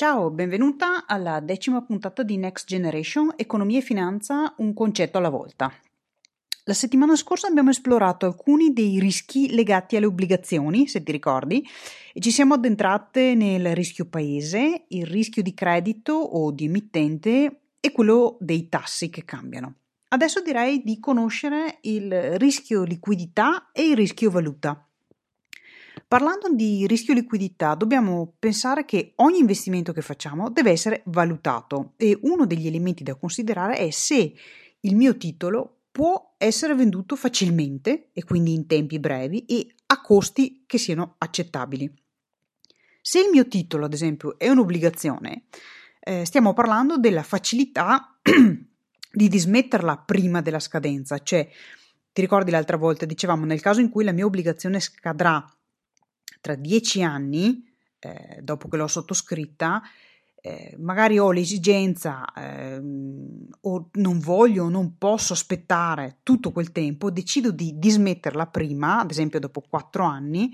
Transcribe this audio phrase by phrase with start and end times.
[0.00, 5.70] Ciao, benvenuta alla decima puntata di Next Generation Economia e Finanza, un concetto alla volta.
[6.64, 11.62] La settimana scorsa abbiamo esplorato alcuni dei rischi legati alle obbligazioni, se ti ricordi,
[12.14, 17.92] e ci siamo addentrate nel rischio paese, il rischio di credito o di emittente e
[17.92, 19.74] quello dei tassi che cambiano.
[20.08, 24.82] Adesso direi di conoscere il rischio liquidità e il rischio valuta.
[26.10, 32.18] Parlando di rischio liquidità, dobbiamo pensare che ogni investimento che facciamo deve essere valutato e
[32.22, 34.34] uno degli elementi da considerare è se
[34.80, 40.64] il mio titolo può essere venduto facilmente e quindi in tempi brevi e a costi
[40.66, 41.88] che siano accettabili.
[43.00, 45.44] Se il mio titolo, ad esempio, è un'obbligazione,
[46.00, 48.18] eh, stiamo parlando della facilità
[49.12, 51.48] di dismetterla prima della scadenza, cioè
[52.12, 55.48] ti ricordi l'altra volta dicevamo nel caso in cui la mia obbligazione scadrà
[56.40, 57.64] tra dieci anni,
[57.98, 59.82] eh, dopo che l'ho sottoscritta,
[60.42, 62.80] eh, magari ho l'esigenza eh,
[63.60, 69.10] o non voglio o non posso aspettare tutto quel tempo, decido di dismetterla prima, ad
[69.10, 70.50] esempio dopo quattro anni,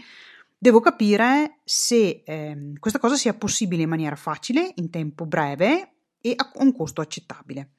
[0.58, 5.95] devo capire se eh, questa cosa sia possibile in maniera facile, in tempo breve
[6.26, 7.70] e a un costo accettabile.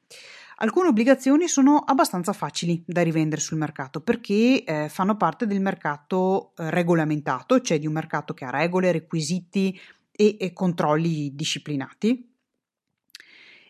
[0.59, 6.53] Alcune obbligazioni sono abbastanza facili da rivendere sul mercato perché eh, fanno parte del mercato
[6.55, 9.79] eh, regolamentato, cioè di un mercato che ha regole, requisiti
[10.11, 12.33] e, e controlli disciplinati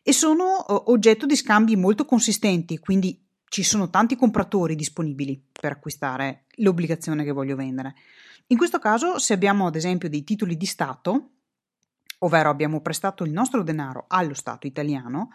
[0.01, 5.71] e sono eh, oggetto di scambi molto consistenti, quindi ci sono tanti compratori disponibili per
[5.73, 7.95] acquistare l'obbligazione che voglio vendere.
[8.47, 11.31] In questo caso, se abbiamo ad esempio dei titoli di Stato,
[12.19, 15.29] ovvero abbiamo prestato il nostro denaro allo Stato italiano,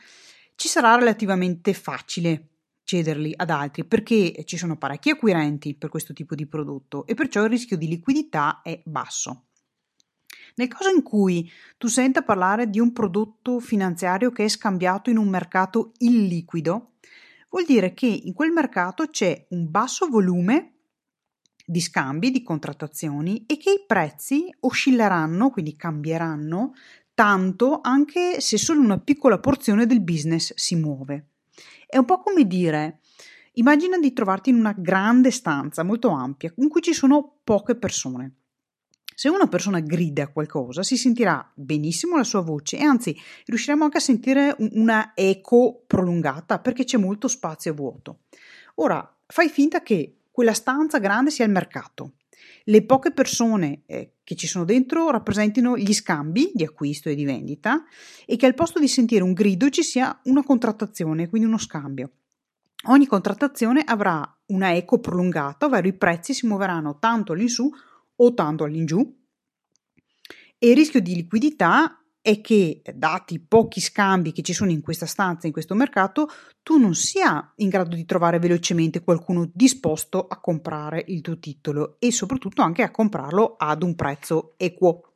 [0.57, 2.49] ci sarà relativamente facile
[2.85, 7.43] cederli ad altri perché ci sono parecchi acquirenti per questo tipo di prodotto e perciò
[7.43, 9.47] il rischio di liquidità è basso.
[10.57, 15.17] Nel caso in cui tu senta parlare di un prodotto finanziario che è scambiato in
[15.17, 16.93] un mercato illiquido,
[17.49, 20.72] vuol dire che in quel mercato c'è un basso volume
[21.67, 26.73] di scambi, di contrattazioni e che i prezzi oscilleranno, quindi cambieranno
[27.15, 31.27] tanto anche se solo una piccola porzione del business si muove.
[31.87, 33.01] È un po' come dire,
[33.55, 38.37] immagina di trovarti in una grande stanza molto ampia in cui ci sono poche persone.
[39.15, 43.99] Se una persona grida qualcosa, si sentirà benissimo la sua voce e anzi riusciremo anche
[43.99, 48.21] a sentire una eco prolungata perché c'è molto spazio vuoto.
[48.77, 52.15] Ora, fai finta che quella stanza grande sia il mercato
[52.65, 57.25] le poche persone eh, che ci sono dentro rappresentino gli scambi di acquisto e di
[57.25, 57.85] vendita
[58.27, 62.11] e che al posto di sentire un grido ci sia una contrattazione, quindi uno scambio.
[62.87, 67.71] Ogni contrattazione avrà una eco prolungata, ovvero i prezzi si muoveranno tanto all'insù
[68.17, 69.21] o tanto all'ingiù
[70.59, 74.81] e il rischio di liquidità è che, dati i pochi scambi che ci sono in
[74.81, 76.29] questa stanza, in questo mercato,
[76.63, 81.97] tu non sia in grado di trovare velocemente qualcuno disposto a comprare il tuo titolo
[81.99, 85.15] e soprattutto anche a comprarlo ad un prezzo equo.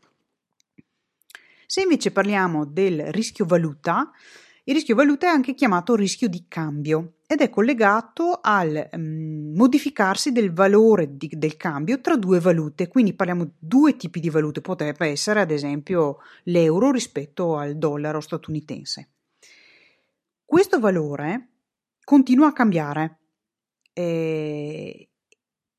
[1.65, 4.11] Se invece parliamo del rischio valuta,
[4.69, 10.33] il rischio valuta è anche chiamato rischio di cambio ed è collegato al um, modificarsi
[10.33, 14.61] del valore di, del cambio tra due valute, quindi parliamo di due tipi di valute,
[14.61, 19.11] potrebbe essere ad esempio l'euro rispetto al dollaro statunitense.
[20.45, 21.51] Questo valore
[22.03, 23.19] continua a cambiare
[23.93, 25.11] eh,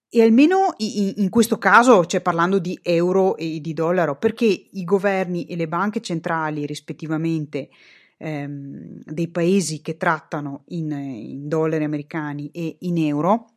[0.09, 5.45] e almeno in, questo caso, cioè parlando di euro e di dollaro, perché i governi
[5.45, 7.69] e le banche centrali rispettivamente
[8.17, 13.47] ehm, dei paesi che trattano in, in dollari americani e in euro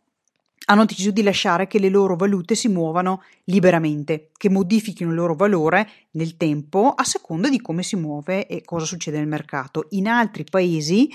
[0.66, 5.34] hanno deciso di lasciare che le loro valute si muovano liberamente, che modifichino il loro
[5.34, 9.86] valore nel tempo a seconda di come si muove e cosa succede nel mercato.
[9.90, 11.10] In altri paesi,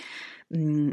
[0.47, 0.89] mh,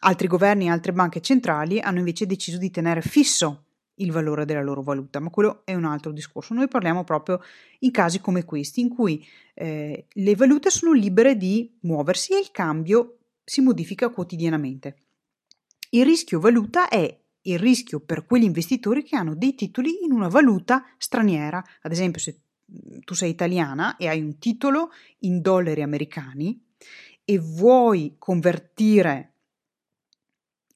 [0.00, 3.63] altri governi e altre banche centrali hanno invece deciso di tenere fisso
[3.96, 6.54] il valore della loro valuta, ma quello è un altro discorso.
[6.54, 7.40] Noi parliamo proprio
[7.80, 9.24] in casi come questi, in cui
[9.54, 14.96] eh, le valute sono libere di muoversi e il cambio si modifica quotidianamente.
[15.90, 20.28] Il rischio valuta è il rischio per quegli investitori che hanno dei titoli in una
[20.28, 21.62] valuta straniera.
[21.82, 22.40] Ad esempio, se
[23.04, 24.90] tu sei italiana e hai un titolo
[25.20, 26.60] in dollari americani
[27.24, 29.32] e vuoi convertire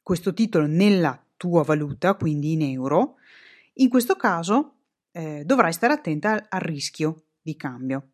[0.03, 3.15] questo titolo nella tua valuta, quindi in euro,
[3.75, 4.75] in questo caso
[5.13, 8.11] eh, dovrai stare attenta al, al rischio di cambio.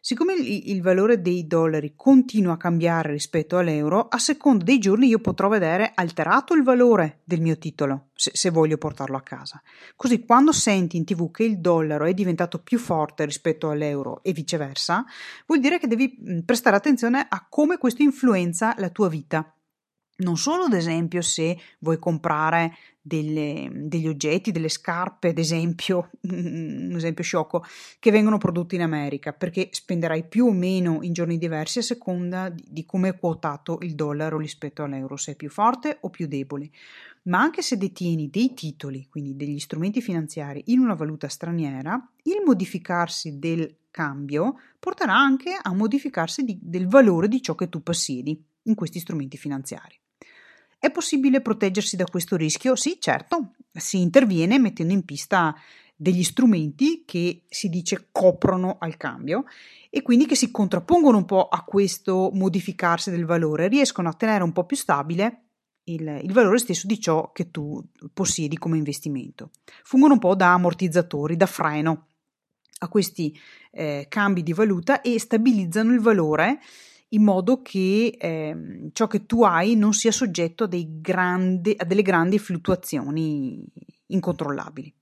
[0.00, 5.08] Siccome il, il, valore dei dollari continua a cambiare rispetto all'euro, a seconda dei giorni
[5.08, 9.60] io potrò vedere alterato il valore del mio titolo, se, se, voglio portarlo a casa.
[9.96, 14.32] Così quando senti in tv che il dollaro è diventato più forte rispetto all'euro e
[14.32, 15.04] viceversa,
[15.46, 19.52] vuol dire che devi prestare attenzione a come questo influenza la tua vita.
[20.20, 26.92] Non solo, ad esempio, se vuoi comprare delle, degli oggetti, delle scarpe, ad esempio, un
[26.96, 27.64] esempio sciocco,
[28.00, 32.48] che vengono prodotti in America, perché spenderai più o meno in giorni diversi a seconda
[32.48, 36.26] di, di come è quotato il dollaro rispetto all'euro, se è più forte o più
[36.26, 36.70] debole.
[37.24, 42.42] Ma anche se detieni dei titoli, quindi degli strumenti finanziari, in una valuta straniera, il
[42.44, 48.44] modificarsi del cambio porterà anche a modificarsi di, del valore di ciò che tu possiedi
[48.64, 49.98] in questi strumenti finanziari.
[50.78, 52.76] È possibile proteggersi da questo rischio?
[52.76, 55.54] Sì, certo, si interviene mettendo in pista
[56.00, 59.44] degli strumenti che si dice coprono al cambio
[59.90, 64.44] e quindi che si contrappongono un po' a questo modificarsi del valore, riescono a tenere
[64.44, 65.48] un po' più stabile
[65.84, 67.82] il, il, valore stesso di ciò che tu
[68.12, 69.50] possiedi come investimento.
[69.82, 72.06] Fungono un po' da ammortizzatori, da freno
[72.80, 73.36] a questi
[73.72, 76.60] eh, cambi di valuta e stabilizzano il valore
[77.10, 82.02] in modo che eh, ciò che tu hai non sia soggetto a, grandi, a delle
[82.02, 83.64] grandi fluttuazioni
[84.06, 84.92] incontrollabili.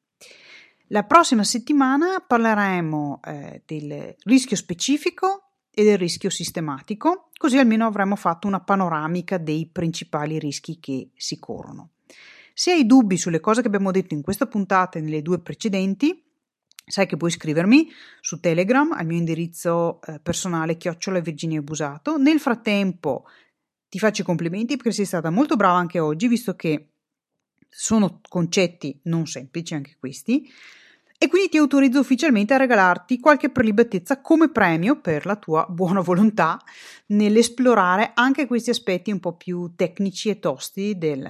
[0.91, 8.14] La prossima settimana parleremo eh, del rischio specifico e del rischio sistematico, così almeno avremo
[8.14, 11.91] fatto una panoramica dei principali rischi che si corrono.
[12.55, 16.25] Se hai dubbi sulle cose che abbiamo detto in questa puntata e nelle due precedenti,
[16.88, 17.91] Sai che puoi scrivermi
[18.21, 22.17] su Telegram al mio indirizzo eh, personale chiocciola Virginia Busato.
[22.17, 23.25] Nel frattempo
[23.88, 26.91] ti faccio i complimenti perché sei stata molto brava anche oggi, visto che
[27.69, 30.49] sono concetti non semplici anche questi.
[31.19, 36.00] E quindi ti autorizzo ufficialmente a regalarti qualche prelibatezza come premio per la tua buona
[36.00, 36.61] volontà
[37.06, 41.29] nell'esplorare anche questi aspetti un po' più tecnici e tosti del,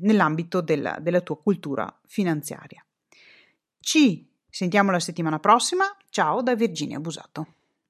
[0.00, 2.84] nell'ambito della, della tua cultura finanziaria.
[3.80, 5.84] Ci Sentiamo la settimana prossima.
[6.08, 7.55] Ciao da Virginia Busato.